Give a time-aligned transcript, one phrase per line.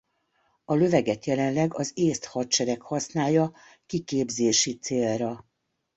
[0.65, 3.53] A löveget jelenleg az észt hadsereg használja
[3.85, 5.45] kiképzési célra.